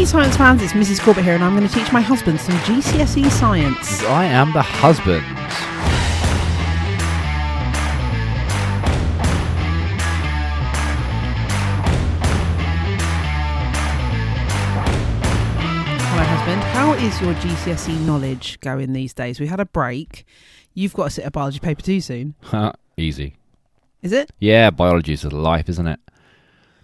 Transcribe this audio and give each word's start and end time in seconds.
Hey, 0.00 0.06
science 0.06 0.34
fans, 0.34 0.62
it's 0.62 0.72
Mrs. 0.72 0.98
Corbett 0.98 1.24
here, 1.24 1.34
and 1.34 1.44
I'm 1.44 1.54
going 1.54 1.68
to 1.68 1.74
teach 1.74 1.92
my 1.92 2.00
husband 2.00 2.40
some 2.40 2.54
GCSE 2.60 3.30
science. 3.32 4.02
I 4.04 4.24
am 4.24 4.50
the 4.54 4.62
husband. 4.62 5.22
Hello, 16.08 16.24
husband. 16.24 16.62
How 16.62 16.94
is 16.94 17.20
your 17.20 17.34
GCSE 17.34 18.00
knowledge 18.06 18.58
going 18.60 18.94
these 18.94 19.12
days? 19.12 19.38
We 19.38 19.48
had 19.48 19.60
a 19.60 19.66
break. 19.66 20.24
You've 20.72 20.94
got 20.94 21.04
to 21.04 21.10
sit 21.10 21.26
a 21.26 21.30
biology 21.30 21.58
paper 21.58 21.82
too 21.82 22.00
soon. 22.00 22.36
Easy. 22.96 23.36
Is 24.00 24.12
it? 24.12 24.30
Yeah, 24.38 24.70
biology 24.70 25.12
is 25.12 25.24
life, 25.24 25.68
isn't 25.68 25.86
it? 25.86 26.00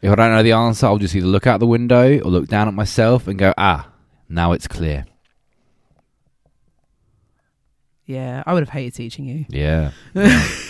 If 0.07 0.13
I 0.13 0.15
don't 0.15 0.31
know 0.31 0.43
the 0.43 0.53
answer, 0.53 0.87
I'll 0.87 0.99
just 0.99 1.15
either 1.17 1.27
look 1.27 1.47
out 1.47 1.59
the 1.59 1.67
window 1.67 2.19
or 2.21 2.31
look 2.31 2.47
down 2.47 2.69
at 2.69 2.75
myself 2.75 3.27
and 3.27 3.39
go, 3.39 3.53
ah, 3.59 3.89
now 4.29 4.53
it's 4.53 4.69
clear. 4.69 5.05
Yeah, 8.05 8.43
I 8.47 8.53
would 8.55 8.61
have 8.63 8.69
hated 8.69 8.95
teaching 8.95 9.27
you. 9.27 9.47
Yeah. 9.49 9.91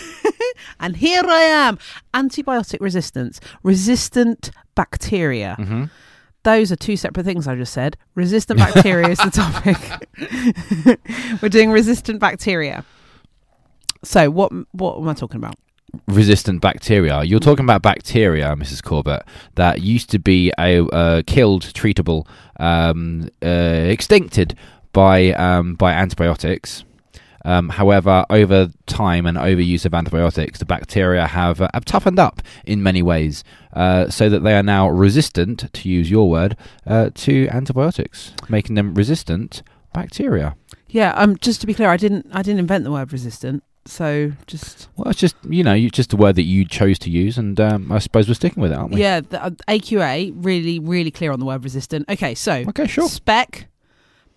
And 0.79 0.95
here 0.97 1.21
I 1.25 1.41
am. 1.41 1.77
Antibiotic 2.13 2.79
resistance, 2.81 3.39
resistant 3.63 4.51
bacteria. 4.75 5.55
hmm 5.55 5.85
Those 6.43 6.71
are 6.71 6.75
two 6.75 6.97
separate 6.97 7.25
things 7.25 7.47
I 7.47 7.55
just 7.55 7.73
said. 7.73 7.97
Resistant 8.15 8.59
bacteria 8.59 9.09
is 9.09 9.17
the 9.19 9.31
topic. 9.31 9.77
We're 11.41 11.49
doing 11.49 11.71
resistant 11.71 12.19
bacteria. 12.19 12.85
So 14.03 14.29
what 14.29 14.51
what 14.71 14.97
am 14.97 15.07
I 15.07 15.13
talking 15.13 15.37
about? 15.37 15.55
Resistant 16.07 16.61
bacteria. 16.61 17.23
You're 17.23 17.39
talking 17.39 17.65
about 17.65 17.81
bacteria, 17.81 18.55
Mrs. 18.55 18.83
Corbett, 18.83 19.23
that 19.55 19.81
used 19.81 20.09
to 20.11 20.19
be 20.19 20.51
a 20.59 20.83
uh, 20.85 21.21
killed, 21.25 21.63
treatable, 21.63 22.27
um, 22.59 23.29
uh, 23.41 23.45
extincted 23.45 24.55
by 24.91 25.31
um, 25.31 25.75
by 25.75 25.93
antibiotics. 25.93 26.83
Um, 27.45 27.69
however, 27.69 28.25
over 28.29 28.69
time 28.87 29.25
and 29.25 29.37
overuse 29.37 29.85
of 29.85 29.93
antibiotics, 29.93 30.59
the 30.59 30.65
bacteria 30.65 31.25
have, 31.27 31.61
uh, 31.61 31.69
have 31.73 31.85
toughened 31.85 32.19
up 32.19 32.41
in 32.65 32.83
many 32.83 33.01
ways, 33.01 33.45
uh, 33.71 34.09
so 34.09 34.27
that 34.27 34.43
they 34.43 34.53
are 34.53 34.63
now 34.63 34.89
resistant, 34.89 35.71
to 35.71 35.87
use 35.87 36.11
your 36.11 36.29
word, 36.29 36.57
uh, 36.85 37.11
to 37.15 37.47
antibiotics, 37.47 38.33
making 38.49 38.75
them 38.75 38.93
resistant 38.93 39.63
bacteria. 39.93 40.57
Yeah, 40.89 41.11
um 41.15 41.37
just 41.37 41.61
to 41.61 41.67
be 41.67 41.73
clear, 41.73 41.89
I 41.89 41.97
didn't 41.97 42.27
I 42.31 42.41
didn't 42.41 42.59
invent 42.59 42.83
the 42.83 42.91
word 42.91 43.13
resistant. 43.13 43.63
So 43.87 44.33
just 44.47 44.89
Well, 44.97 45.09
it's 45.09 45.19
just 45.19 45.35
you 45.47 45.63
know, 45.63 45.73
you, 45.73 45.89
just 45.89 46.13
a 46.13 46.17
word 46.17 46.35
that 46.35 46.43
you 46.43 46.65
chose 46.65 46.99
to 46.99 47.09
use, 47.09 47.37
and 47.37 47.59
um, 47.59 47.91
I 47.91 47.99
suppose 47.99 48.27
we're 48.27 48.33
sticking 48.35 48.61
with 48.61 48.71
it, 48.71 48.77
aren't 48.77 48.91
we? 48.93 49.01
yeah, 49.01 49.21
the, 49.21 49.43
uh, 49.43 49.49
AQA 49.67 50.33
really 50.35 50.79
really 50.79 51.11
clear 51.11 51.31
on 51.31 51.39
the 51.39 51.45
word 51.45 51.63
resistant. 51.63 52.07
Okay, 52.09 52.35
so 52.35 52.63
Okay, 52.69 52.87
sure. 52.87 53.07
spec 53.07 53.67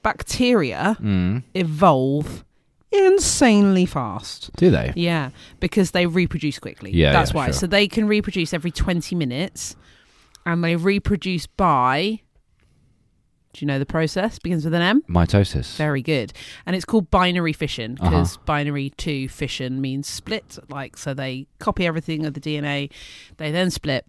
bacteria 0.03 0.97
Mm. 1.01 1.43
evolve 1.55 2.45
insanely 2.93 3.87
fast. 3.87 4.51
Do 4.57 4.71
they? 4.71 4.93
Yeah, 4.97 5.31
because 5.61 5.93
they 5.93 6.07
reproduce 6.07 6.59
quickly. 6.59 6.91
Yeah, 6.93 7.13
that's 7.13 7.31
yeah, 7.31 7.37
why. 7.37 7.47
sure. 7.47 7.53
So 7.55 7.67
they 7.67 7.87
can 7.87 8.07
reproduce 8.09 8.53
every 8.55 8.71
20 8.71 9.15
minutes 9.15 9.77
and 10.47 10.65
they 10.65 10.75
reproduce 10.77 11.47
by 11.47 12.21
Do 13.53 13.65
you 13.65 13.67
know 13.67 13.79
the 13.81 13.87
process? 13.87 14.39
Begins 14.39 14.65
with 14.65 14.75
an 14.75 14.83
M. 14.83 15.03
Mitosis. 15.09 15.75
Very 15.77 16.03
good. 16.03 16.33
And 16.67 16.77
it's 16.77 16.85
called 16.85 17.11
binary 17.11 17.53
fission 17.53 17.97
Uh-huh. 18.01 18.11
because 18.11 18.37
binary 18.39 18.91
two 18.91 19.29
fission 19.29 19.81
means 19.81 20.07
split. 20.07 20.59
Like, 20.69 20.97
so 20.97 21.15
they 21.15 21.47
copy 21.59 21.87
everything 21.87 22.25
of 22.27 22.35
the 22.35 22.41
DNA, 22.41 22.91
they 23.39 23.51
then 23.51 23.71
split. 23.71 24.07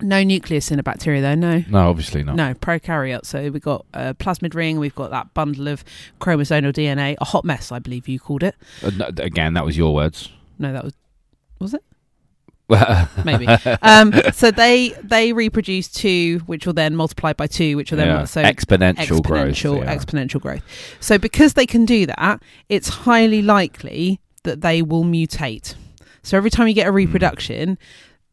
No 0.00 0.22
nucleus 0.22 0.70
in 0.70 0.78
a 0.78 0.82
bacteria, 0.84 1.20
though. 1.20 1.34
No. 1.34 1.64
No, 1.68 1.88
obviously 1.90 2.22
not. 2.22 2.36
No, 2.36 2.54
prokaryote. 2.54 3.26
So 3.26 3.50
we've 3.50 3.60
got 3.62 3.84
a 3.92 4.14
plasmid 4.14 4.54
ring, 4.54 4.78
we've 4.78 4.94
got 4.94 5.10
that 5.10 5.34
bundle 5.34 5.66
of 5.68 5.84
chromosomal 6.20 6.72
DNA, 6.72 7.16
a 7.20 7.24
hot 7.24 7.44
mess, 7.44 7.72
I 7.72 7.78
believe 7.80 8.06
you 8.06 8.20
called 8.20 8.42
it. 8.44 8.54
Uh, 8.82 8.90
again, 9.18 9.54
that 9.54 9.64
was 9.64 9.76
your 9.76 9.92
words. 9.94 10.30
No, 10.58 10.72
that 10.72 10.84
was 10.84 10.94
was 11.60 11.74
it? 11.74 11.82
Yeah, 12.68 13.06
Maybe. 13.24 13.46
um, 13.82 14.12
so 14.32 14.50
they 14.50 14.90
they 15.02 15.32
reproduce 15.32 15.88
two, 15.88 16.40
which 16.46 16.66
will 16.66 16.74
then 16.74 16.94
multiply 16.96 17.32
by 17.32 17.46
two, 17.46 17.76
which 17.76 17.90
will 17.90 17.98
then 17.98 18.26
so 18.26 18.42
exponential, 18.42 19.22
growth. 19.22 19.54
exponential 19.54 19.78
yeah. 19.78 19.94
exponential 19.96 20.40
growth. 20.40 20.62
So 21.00 21.18
because 21.18 21.54
they 21.54 21.66
can 21.66 21.84
do 21.84 22.06
that, 22.06 22.42
it's 22.68 22.88
highly 22.88 23.42
likely 23.42 24.20
that 24.44 24.60
they 24.60 24.82
will 24.82 25.04
mutate. 25.04 25.74
So 26.22 26.36
every 26.36 26.50
time 26.50 26.68
you 26.68 26.74
get 26.74 26.86
a 26.86 26.92
reproduction, 26.92 27.78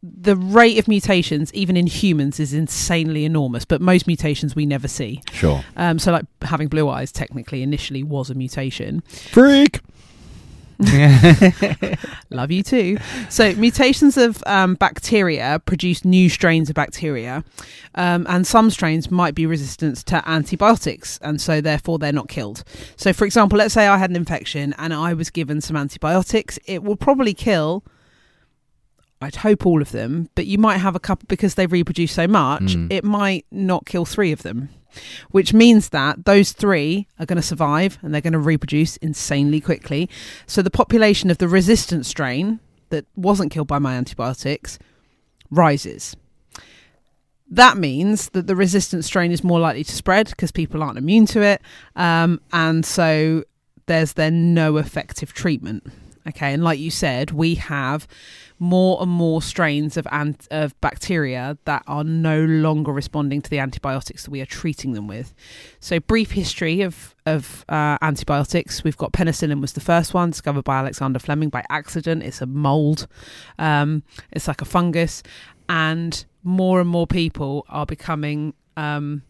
the 0.03 0.35
rate 0.35 0.77
of 0.77 0.87
mutations, 0.87 1.53
even 1.53 1.77
in 1.77 1.87
humans, 1.87 2.39
is 2.39 2.53
insanely 2.53 3.25
enormous. 3.25 3.65
But 3.65 3.81
most 3.81 4.05
mutations 4.07 4.55
we 4.55 4.65
never 4.65 4.87
see. 4.87 5.21
sure. 5.31 5.63
Um, 5.77 5.97
so 5.99 6.11
like 6.11 6.25
having 6.41 6.67
blue 6.67 6.89
eyes, 6.89 7.11
technically 7.11 7.63
initially 7.63 8.03
was 8.03 8.29
a 8.29 8.35
mutation. 8.35 9.01
Freak. 9.31 9.79
Love 12.29 12.51
you 12.51 12.63
too. 12.63 12.97
So 13.29 13.53
mutations 13.55 14.17
of 14.17 14.43
um, 14.45 14.75
bacteria 14.75 15.61
produce 15.65 16.03
new 16.03 16.29
strains 16.29 16.69
of 16.69 16.75
bacteria, 16.75 17.43
um, 17.95 18.25
and 18.29 18.45
some 18.45 18.69
strains 18.69 19.09
might 19.09 19.35
be 19.35 19.45
resistant 19.45 19.97
to 20.07 20.27
antibiotics, 20.29 21.17
and 21.21 21.39
so 21.39 21.61
therefore 21.61 21.99
they're 21.99 22.11
not 22.11 22.27
killed. 22.27 22.63
So, 22.97 23.13
for 23.13 23.25
example, 23.25 23.57
let's 23.57 23.73
say 23.73 23.87
I 23.87 23.97
had 23.97 24.09
an 24.09 24.15
infection 24.15 24.73
and 24.77 24.93
I 24.93 25.13
was 25.13 25.29
given 25.29 25.61
some 25.61 25.75
antibiotics, 25.75 26.59
it 26.65 26.83
will 26.83 26.97
probably 26.97 27.33
kill. 27.33 27.83
I'd 29.25 29.37
hope 29.37 29.65
all 29.65 29.81
of 29.81 29.91
them, 29.91 30.29
but 30.35 30.45
you 30.45 30.59
might 30.59 30.77
have 30.77 30.95
a 30.95 30.99
couple 30.99 31.25
because 31.27 31.55
they 31.55 31.65
reproduce 31.65 32.11
so 32.11 32.27
much. 32.27 32.61
Mm. 32.61 32.91
It 32.91 33.03
might 33.03 33.45
not 33.49 33.87
kill 33.87 34.05
three 34.05 34.31
of 34.31 34.43
them, 34.43 34.69
which 35.31 35.51
means 35.51 35.89
that 35.89 36.25
those 36.25 36.51
three 36.51 37.07
are 37.19 37.25
going 37.25 37.37
to 37.37 37.41
survive 37.41 37.97
and 38.03 38.13
they're 38.13 38.21
going 38.21 38.33
to 38.33 38.39
reproduce 38.39 38.97
insanely 38.97 39.59
quickly. 39.59 40.07
So 40.45 40.61
the 40.61 40.69
population 40.69 41.31
of 41.31 41.39
the 41.39 41.47
resistant 41.47 42.05
strain 42.05 42.59
that 42.89 43.07
wasn't 43.15 43.51
killed 43.51 43.67
by 43.67 43.79
my 43.79 43.95
antibiotics 43.95 44.77
rises. 45.49 46.15
That 47.49 47.77
means 47.77 48.29
that 48.29 48.45
the 48.45 48.55
resistant 48.55 49.05
strain 49.05 49.31
is 49.31 49.43
more 49.43 49.59
likely 49.59 49.83
to 49.83 49.95
spread 49.95 50.29
because 50.29 50.51
people 50.51 50.83
aren't 50.83 50.99
immune 50.99 51.25
to 51.27 51.41
it, 51.41 51.61
um, 51.95 52.41
and 52.53 52.85
so 52.85 53.43
there's 53.87 54.13
then 54.13 54.53
no 54.53 54.77
effective 54.77 55.33
treatment. 55.33 55.83
Okay, 56.27 56.53
and 56.53 56.63
like 56.63 56.79
you 56.79 56.89
said, 56.89 57.31
we 57.31 57.55
have 57.55 58.07
more 58.57 59.01
and 59.01 59.11
more 59.11 59.41
strains 59.41 59.97
of 59.97 60.07
ant- 60.11 60.47
of 60.49 60.79
bacteria 60.81 61.57
that 61.65 61.83
are 61.87 62.03
no 62.03 62.43
longer 62.43 62.91
responding 62.91 63.41
to 63.41 63.49
the 63.49 63.59
antibiotics 63.59 64.23
that 64.23 64.31
we 64.31 64.41
are 64.41 64.45
treating 64.45 64.93
them 64.93 65.07
with. 65.07 65.33
So, 65.79 65.99
brief 65.99 66.31
history 66.31 66.81
of 66.81 67.13
of 67.25 67.63
uh, 67.69 67.97
antibiotics: 68.01 68.83
we've 68.83 68.97
got 68.97 69.13
penicillin 69.13 69.61
was 69.61 69.73
the 69.73 69.81
first 69.81 70.13
one 70.13 70.31
discovered 70.31 70.63
by 70.63 70.77
Alexander 70.77 71.19
Fleming 71.19 71.49
by 71.49 71.63
accident. 71.69 72.23
It's 72.23 72.41
a 72.41 72.47
mold. 72.47 73.07
Um, 73.59 74.03
it's 74.31 74.47
like 74.47 74.61
a 74.61 74.65
fungus, 74.65 75.21
and 75.69 76.25
more 76.43 76.81
and 76.81 76.89
more 76.89 77.07
people 77.07 77.65
are 77.69 77.85
becoming. 77.85 78.53
Um, 78.77 79.21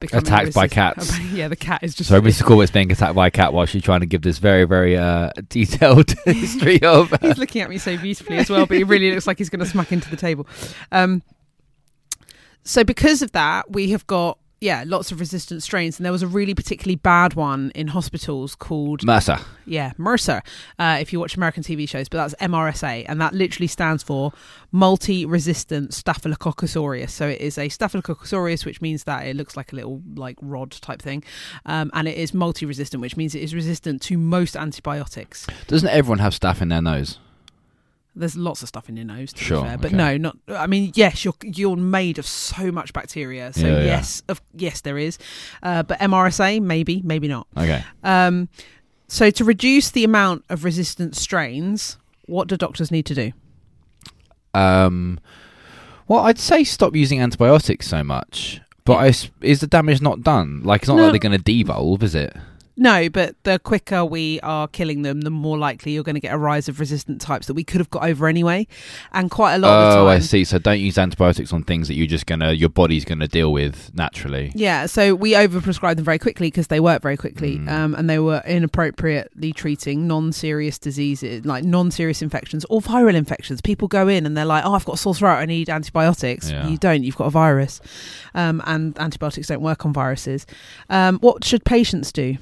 Attacked 0.00 0.54
by 0.54 0.68
cats. 0.68 1.18
yeah, 1.32 1.48
the 1.48 1.56
cat 1.56 1.82
is 1.82 1.94
just 1.94 2.08
So 2.08 2.20
Mr. 2.20 2.44
Corbett's 2.44 2.70
being 2.70 2.92
attacked 2.92 3.14
by 3.14 3.26
a 3.26 3.30
cat 3.30 3.52
while 3.52 3.66
she's 3.66 3.82
trying 3.82 4.00
to 4.00 4.06
give 4.06 4.22
this 4.22 4.38
very, 4.38 4.64
very 4.64 4.96
uh, 4.96 5.30
detailed 5.48 6.10
history 6.24 6.82
of. 6.82 7.12
he's 7.20 7.38
looking 7.38 7.62
at 7.62 7.68
me 7.68 7.78
so 7.78 7.96
beautifully 7.96 8.38
as 8.38 8.48
well, 8.48 8.66
but 8.66 8.76
he 8.76 8.84
really 8.84 9.10
looks 9.10 9.26
like 9.26 9.38
he's 9.38 9.50
going 9.50 9.60
to 9.60 9.66
smack 9.66 9.90
into 9.90 10.08
the 10.08 10.16
table. 10.16 10.46
Um, 10.92 11.22
so 12.62 12.84
because 12.84 13.22
of 13.22 13.32
that, 13.32 13.70
we 13.72 13.90
have 13.90 14.06
got 14.06 14.38
yeah 14.60 14.84
lots 14.86 15.12
of 15.12 15.20
resistant 15.20 15.62
strains, 15.62 15.98
and 15.98 16.04
there 16.04 16.12
was 16.12 16.22
a 16.22 16.26
really 16.26 16.54
particularly 16.54 16.96
bad 16.96 17.34
one 17.34 17.70
in 17.74 17.88
hospitals 17.88 18.54
called 18.54 19.04
Mercer. 19.04 19.38
yeah 19.66 19.92
MRSA. 19.98 20.40
Uh, 20.78 20.98
if 21.00 21.12
you 21.12 21.20
watch 21.20 21.36
American 21.36 21.62
TV 21.62 21.88
shows, 21.88 22.08
but 22.08 22.18
that's 22.18 22.34
MRSA, 22.40 23.04
and 23.08 23.20
that 23.20 23.34
literally 23.34 23.66
stands 23.66 24.02
for 24.02 24.32
multi-resistant 24.72 25.94
Staphylococcus 25.94 26.76
aureus. 26.76 27.12
So 27.12 27.28
it 27.28 27.40
is 27.40 27.58
a 27.58 27.68
Staphylococcus 27.68 28.32
aureus, 28.32 28.64
which 28.64 28.80
means 28.80 29.04
that 29.04 29.26
it 29.26 29.36
looks 29.36 29.56
like 29.56 29.72
a 29.72 29.76
little 29.76 30.02
like 30.14 30.36
rod 30.40 30.70
type 30.72 31.00
thing, 31.02 31.22
um, 31.66 31.90
and 31.94 32.08
it 32.08 32.16
is 32.16 32.34
multi-resistant, 32.34 33.00
which 33.00 33.16
means 33.16 33.34
it 33.34 33.42
is 33.42 33.54
resistant 33.54 34.02
to 34.02 34.18
most 34.18 34.56
antibiotics. 34.56 35.46
Doesn't 35.66 35.88
everyone 35.88 36.18
have 36.18 36.34
stuff 36.34 36.60
in 36.62 36.68
their 36.68 36.82
nose? 36.82 37.18
There's 38.18 38.36
lots 38.36 38.62
of 38.62 38.68
stuff 38.68 38.88
in 38.88 38.96
your 38.96 39.06
nose, 39.06 39.32
to 39.32 39.42
Sure, 39.44 39.62
be 39.62 39.68
fair, 39.68 39.78
but 39.78 39.86
okay. 39.88 39.96
no, 39.96 40.16
not. 40.16 40.36
I 40.48 40.66
mean, 40.66 40.92
yes, 40.94 41.24
you're 41.24 41.34
you're 41.42 41.76
made 41.76 42.18
of 42.18 42.26
so 42.26 42.72
much 42.72 42.92
bacteria, 42.92 43.52
so 43.52 43.66
Yeah, 43.66 43.78
yeah. 43.78 43.84
yes, 43.84 44.22
of 44.28 44.40
yes, 44.54 44.80
there 44.80 44.98
is, 44.98 45.18
uh, 45.62 45.82
but 45.84 45.98
MRSA 46.00 46.60
maybe, 46.60 47.00
maybe 47.04 47.28
not. 47.28 47.46
Okay. 47.56 47.82
Um, 48.02 48.48
so 49.06 49.30
to 49.30 49.44
reduce 49.44 49.90
the 49.90 50.04
amount 50.04 50.44
of 50.48 50.64
resistant 50.64 51.16
strains, 51.16 51.96
what 52.26 52.48
do 52.48 52.56
doctors 52.56 52.90
need 52.90 53.06
to 53.06 53.14
do? 53.14 53.32
Um, 54.54 55.20
well, 56.08 56.20
I'd 56.20 56.38
say 56.38 56.64
stop 56.64 56.94
using 56.96 57.20
antibiotics 57.20 57.86
so 57.88 58.02
much. 58.02 58.60
But 58.84 58.94
I 58.96 59.08
s 59.08 59.30
is 59.42 59.60
the 59.60 59.66
damage 59.66 60.00
not 60.00 60.22
done? 60.22 60.62
Like, 60.64 60.82
it's 60.82 60.88
not 60.88 60.96
No. 60.96 61.02
like 61.04 61.12
they're 61.12 61.28
going 61.30 61.38
to 61.38 61.44
devolve, 61.44 62.02
is 62.02 62.14
it? 62.14 62.34
No, 62.80 63.08
but 63.10 63.34
the 63.42 63.58
quicker 63.58 64.04
we 64.04 64.38
are 64.40 64.68
killing 64.68 65.02
them, 65.02 65.22
the 65.22 65.30
more 65.30 65.58
likely 65.58 65.92
you're 65.92 66.04
going 66.04 66.14
to 66.14 66.20
get 66.20 66.32
a 66.32 66.38
rise 66.38 66.68
of 66.68 66.78
resistant 66.78 67.20
types 67.20 67.48
that 67.48 67.54
we 67.54 67.64
could 67.64 67.80
have 67.80 67.90
got 67.90 68.04
over 68.04 68.28
anyway. 68.28 68.68
And 69.12 69.30
quite 69.30 69.54
a 69.54 69.58
lot 69.58 69.68
of 69.70 69.92
the 69.94 69.98
Oh, 70.00 70.04
time. 70.06 70.16
I 70.16 70.20
see. 70.20 70.44
So 70.44 70.58
don't 70.58 70.78
use 70.78 70.96
antibiotics 70.96 71.52
on 71.52 71.64
things 71.64 71.88
that 71.88 71.94
you're 71.94 72.06
just 72.06 72.26
gonna 72.26 72.52
your 72.52 72.68
body's 72.68 73.04
gonna 73.04 73.26
deal 73.28 73.52
with 73.52 73.90
naturally. 73.94 74.52
Yeah, 74.54 74.86
so 74.86 75.14
we 75.14 75.32
overprescribed 75.32 75.96
them 75.96 76.04
very 76.04 76.18
quickly 76.20 76.46
because 76.46 76.68
they 76.68 76.78
work 76.80 77.02
very 77.02 77.16
quickly, 77.16 77.58
Mm. 77.58 77.68
um, 77.68 77.94
and 77.96 78.08
they 78.08 78.20
were 78.20 78.42
inappropriately 78.46 79.52
treating 79.52 80.06
non-serious 80.06 80.78
diseases, 80.78 81.44
like 81.44 81.64
non-serious 81.64 82.22
infections 82.22 82.64
or 82.70 82.80
viral 82.80 83.14
infections. 83.14 83.60
People 83.60 83.88
go 83.88 84.06
in 84.06 84.24
and 84.24 84.36
they're 84.36 84.44
like, 84.44 84.64
"Oh, 84.64 84.74
I've 84.74 84.84
got 84.84 84.94
a 84.94 84.98
sore 84.98 85.14
throat. 85.14 85.36
I 85.36 85.46
need 85.46 85.68
antibiotics." 85.68 86.50
Yeah. 86.50 86.68
You 86.68 86.76
don't. 86.78 87.02
You've 87.02 87.16
got 87.16 87.26
a 87.26 87.30
virus, 87.30 87.80
um, 88.34 88.62
and 88.66 88.96
antibiotics 89.00 89.48
don't 89.48 89.62
work 89.62 89.84
on 89.84 89.92
viruses. 89.92 90.46
Um, 90.88 91.18
what 91.20 91.44
should 91.44 91.64
patients 91.64 92.12
do? 92.12 92.36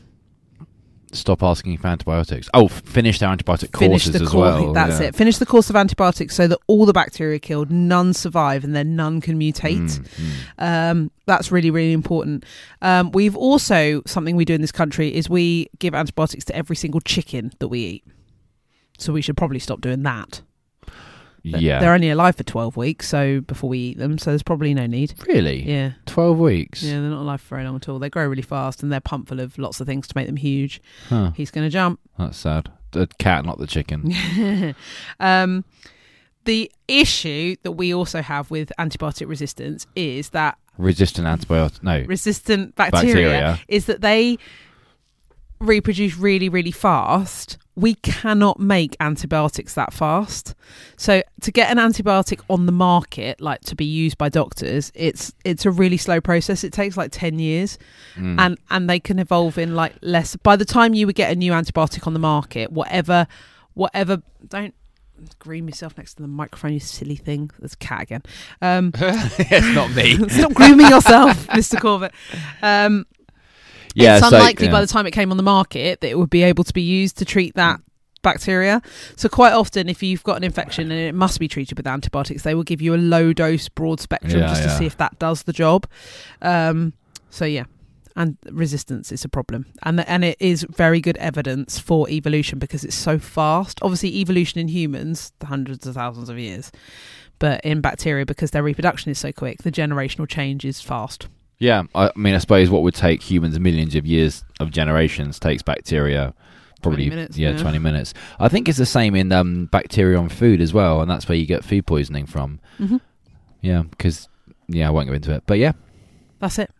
Stop 1.19 1.43
asking 1.43 1.79
for 1.79 1.89
antibiotics. 1.89 2.49
Oh, 2.55 2.69
finish 2.69 3.19
their 3.19 3.29
antibiotic 3.29 3.77
Finish 3.77 4.05
courses 4.05 4.13
the 4.13 4.25
as 4.25 4.29
course. 4.29 4.61
well. 4.61 4.73
That's 4.73 5.01
yeah. 5.01 5.09
it. 5.09 5.15
Finish 5.15 5.39
the 5.39 5.47
course 5.47 5.71
of 5.71 5.77
antibiotics 5.77 6.35
so 6.35 6.47
that 6.47 6.59
all 6.67 6.87
the 6.87 6.93
bacteria 6.93 7.37
are 7.37 7.41
killed, 7.41 7.71
none 7.71 8.13
survive, 8.13 8.65
and 8.65 8.75
then 8.75 8.97
none 8.97 9.21
can 9.21 9.39
mutate. 9.39 9.99
Mm, 9.99 10.09
mm. 10.09 10.33
Um, 10.59 11.11
that's 11.27 11.51
really, 11.51 11.71
really 11.71 11.93
important. 11.93 12.45
Um, 12.83 13.11
we've 13.13 13.37
also 13.37 14.03
something 14.07 14.37
we 14.37 14.45
do 14.45 14.55
in 14.55 14.61
this 14.61 14.73
country 14.73 15.15
is 15.15 15.29
we 15.29 15.69
give 15.79 15.95
antibiotics 15.95 16.45
to 16.47 16.57
every 16.57 16.77
single 16.77 17.01
chicken 17.01 17.53
that 17.59 17.69
we 17.69 17.81
eat. 17.81 18.05
So 18.99 19.13
we 19.13 19.21
should 19.23 19.37
probably 19.37 19.59
stop 19.59 19.81
doing 19.81 20.03
that. 20.05 20.43
Yeah. 21.51 21.79
they're 21.81 21.93
only 21.95 22.11
alive 22.11 22.37
for 22.37 22.43
twelve 22.45 22.77
weeks, 22.77 23.09
so 23.09 23.41
before 23.41 23.71
we 23.71 23.79
eat 23.79 23.99
them, 23.99 24.19
so 24.19 24.31
there's 24.31 24.43
probably 24.43 24.75
no 24.75 24.87
need. 24.87 25.15
really? 25.27 25.63
Yeah, 25.63 25.93
Twelve 26.07 26.39
weeks. 26.39 26.83
yeah, 26.83 27.01
they're 27.01 27.11
not 27.11 27.21
alive 27.23 27.41
for 27.41 27.57
very 27.57 27.65
long 27.65 27.77
at 27.77 27.89
all. 27.89 27.99
They 27.99 28.11
grow 28.11 28.27
really 28.27 28.43
fast, 28.43 28.83
and 28.83 28.91
they're 28.93 29.01
pumped 29.01 29.29
full 29.29 29.41
of 29.41 29.57
lots 29.59 29.81
of 29.81 29.87
things 29.87 30.07
to 30.09 30.13
make 30.17 30.27
them 30.27 30.37
huge. 30.37 30.81
Huh. 31.09 31.33
He's 31.37 31.51
going 31.51 31.67
to 31.67 31.71
jump. 31.71 32.01
That's 32.19 32.37
sad. 32.39 32.71
The 32.93 33.07
cat, 33.19 33.45
not 33.45 33.59
the 33.59 33.67
chicken. 33.67 34.15
um, 35.21 35.65
the 36.45 36.71
issue 36.89 37.57
that 37.65 37.73
we 37.73 37.93
also 37.93 38.23
have 38.23 38.51
with 38.51 38.73
antibiotic 38.79 39.29
resistance 39.29 39.87
is 39.97 40.31
that 40.31 40.57
Resistant 40.79 41.27
antibiotic. 41.27 41.83
No. 41.83 42.05
resistant 42.07 42.75
bacteria, 42.77 43.29
Bacteria. 43.29 43.61
is 43.69 43.87
that 43.87 44.01
they 44.03 44.39
reproduce 45.59 46.17
really, 46.17 46.49
really 46.49 46.71
fast. 46.71 47.59
We 47.79 47.95
cannot 47.97 48.59
make 48.59 48.97
antibiotics 49.01 49.75
that 49.75 49.93
fast. 49.93 50.55
So 50.97 51.23
to 51.43 51.53
get 51.53 51.71
an 51.71 51.77
antibiotic 51.77 52.41
on 52.49 52.65
the 52.65 52.73
market, 52.73 53.39
like 53.41 53.61
to 53.67 53.75
be 53.77 53.85
used 53.85 54.17
by 54.17 54.31
doctors, 54.31 54.91
it's 54.95 55.33
it's 55.45 55.67
a 55.67 55.71
really 55.71 55.99
slow 55.99 56.21
process. 56.21 56.65
It 56.65 56.73
takes 56.73 56.97
like 56.97 57.11
ten 57.13 57.39
years, 57.39 57.79
Mm. 58.17 58.41
and 58.41 58.59
and 58.71 58.89
they 58.89 58.99
can 58.99 59.19
evolve 59.19 59.59
in 59.59 59.75
like 59.75 59.95
less. 60.01 60.37
By 60.37 60.57
the 60.57 60.65
time 60.65 60.95
you 60.95 61.05
would 61.07 61.17
get 61.17 61.31
a 61.31 61.37
new 61.37 61.53
antibiotic 61.53 62.07
on 62.07 62.15
the 62.15 62.19
market, 62.19 62.73
whatever, 62.73 63.27
whatever, 63.75 64.23
don't. 64.49 64.75
Groom 65.39 65.67
yourself 65.67 65.97
next 65.97 66.15
to 66.17 66.23
the 66.23 66.29
microphone, 66.29 66.75
you 66.75 66.81
silly 66.81 67.17
thing. 67.17 67.51
There's 67.59 67.73
a 67.73 67.77
cat 67.79 68.03
again. 68.03 68.23
Um, 68.61 68.93
it's 68.99 69.75
not 69.75 69.91
me. 69.95 70.17
Stop 70.29 70.53
grooming 70.53 70.89
yourself, 70.89 71.47
Mr. 71.49 71.81
Corbett. 71.81 72.13
Um, 72.61 73.07
yeah. 74.05 74.17
it's 74.17 74.29
so, 74.29 74.37
unlikely 74.37 74.67
yeah. 74.67 74.73
by 74.73 74.81
the 74.81 74.87
time 74.87 75.07
it 75.07 75.13
came 75.13 75.31
on 75.31 75.37
the 75.37 75.43
market 75.43 76.01
that 76.01 76.09
it 76.09 76.19
would 76.19 76.31
be 76.31 76.43
able 76.43 76.65
to 76.65 76.73
be 76.73 76.83
used 76.83 77.19
to 77.19 77.25
treat 77.25 77.55
that 77.55 77.81
bacteria. 78.27 78.83
So 79.17 79.29
quite 79.29 79.53
often, 79.53 79.89
if 79.89 80.03
you've 80.03 80.25
got 80.25 80.37
an 80.37 80.45
infection 80.45 80.91
and 80.91 81.01
it 81.01 81.15
must 81.15 81.39
be 81.39 81.49
treated 81.49 81.79
with 81.79 81.87
antibiotics, 81.87 82.43
they 82.43 82.55
will 82.55 82.65
give 82.65 82.83
you 82.83 82.95
a 82.95 82.97
low 82.97 83.33
dose, 83.33 83.69
broad 83.69 84.01
spectrum, 84.01 84.41
Yeah, 84.41 84.49
just 84.49 84.63
to 84.65 84.71
see 84.71 84.85
if 84.87 84.97
that 84.97 85.19
does 85.19 85.45
the 85.45 85.53
job. 85.53 85.87
Um, 86.43 86.93
so 87.31 87.45
yeah. 87.45 87.65
And 88.17 88.39
resistance 88.51 89.13
is 89.13 89.27
a 89.27 89.29
problem, 89.29 89.67
and 89.83 90.01
and 90.09 90.25
it 90.25 90.39
is 90.41 90.65
very 90.71 91.03
good 91.03 91.19
evidence 91.19 91.79
for 91.79 92.09
evolution 92.09 92.59
because 92.59 92.83
it's 92.83 92.97
so 92.97 93.19
fast. 93.19 93.79
Obviously, 93.83 94.09
evolution 94.17 94.59
in 94.59 94.69
humans, 94.69 95.35
the 95.41 95.47
hundreds 95.47 95.87
of 95.87 95.97
thousands 95.97 96.31
of 96.31 96.39
years, 96.39 96.73
but 97.39 97.61
in 97.63 97.83
bacteria 97.83 98.25
because 98.25 98.53
their 98.53 98.63
reproduction 98.63 99.11
is 99.11 99.19
so 99.19 99.33
quick, 99.33 99.65
the 99.65 99.71
generational 99.71 100.27
change 100.27 100.65
is 100.65 100.81
fast. 100.81 101.29
Yeah, 101.59 101.85
I 101.95 102.11
mean, 102.17 102.35
I 102.35 102.39
suppose 102.39 102.69
what 102.69 102.83
would 102.83 102.95
take 102.95 103.23
humans 103.23 103.59
millions 103.59 103.95
of 103.95 104.05
years 104.07 104.45
of 104.61 104.71
generations 104.71 105.39
takes 105.39 105.63
bacteria 105.63 106.35
20 106.83 106.83
probably 106.83 107.09
minutes, 107.09 107.39
yeah, 107.39 107.53
yeah. 107.53 107.59
20 107.59 107.79
minutes. 107.79 108.13
I 108.39 108.49
think 108.49 108.69
it's 108.69 108.77
the 108.79 108.85
same 108.87 109.15
in 109.15 109.33
um, 109.33 109.67
bacteria 109.67 110.19
on 110.19 110.29
food 110.29 110.61
as 110.61 110.75
well, 110.75 111.01
and 111.01 111.11
that's 111.11 111.29
where 111.29 111.37
you 111.39 111.47
get 111.47 111.65
food 111.65 111.87
poisoning 111.87 112.27
from. 112.27 112.61
hmm 112.79 112.99
Yeah, 113.63 113.85
because 113.91 114.29
yeah, 114.69 114.87
I 114.87 114.91
won't 114.91 115.09
go 115.09 115.15
into 115.15 115.33
it, 115.35 115.45
but 115.47 115.59
yeah. 115.59 115.73
That's 116.41 116.59
it. 116.59 116.71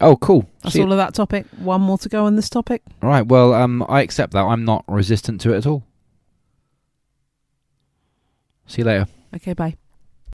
Oh, 0.00 0.16
cool. 0.16 0.48
That's 0.62 0.74
See- 0.74 0.82
all 0.82 0.90
of 0.90 0.98
that 0.98 1.14
topic. 1.14 1.46
One 1.58 1.82
more 1.82 1.98
to 1.98 2.08
go 2.08 2.24
on 2.24 2.36
this 2.36 2.48
topic. 2.48 2.82
all 3.02 3.10
right. 3.10 3.26
Well, 3.26 3.52
um, 3.52 3.84
I 3.88 4.00
accept 4.00 4.32
that. 4.32 4.42
I'm 4.44 4.64
not 4.64 4.84
resistant 4.88 5.40
to 5.42 5.52
it 5.52 5.58
at 5.58 5.66
all. 5.66 5.84
See 8.66 8.80
you 8.80 8.86
later. 8.86 9.06
Okay, 9.34 9.52
bye. 9.52 9.76